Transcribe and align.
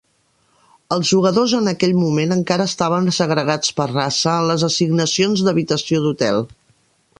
Els 0.95 1.09
jugadors 1.15 1.53
en 1.57 1.69
aquell 1.71 1.93
moment 2.03 2.33
encara 2.37 2.67
estaven 2.71 3.11
segregats 3.19 3.77
per 3.81 3.87
raça 3.93 4.33
en 4.39 4.49
les 4.53 4.67
assignacions 4.71 5.47
d'habitació 5.49 6.05
d'hotel. 6.07 6.45